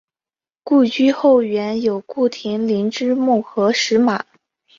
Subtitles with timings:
[0.63, 4.25] 故居后园有顾亭林之墓和石马。